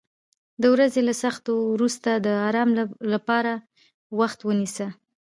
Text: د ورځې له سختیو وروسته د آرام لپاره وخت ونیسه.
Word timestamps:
د 0.61 0.63
ورځې 0.73 1.01
له 1.07 1.13
سختیو 1.23 1.57
وروسته 1.73 2.09
د 2.25 2.27
آرام 2.47 2.69
لپاره 3.13 3.51
وخت 4.19 4.39
ونیسه. 4.43 4.87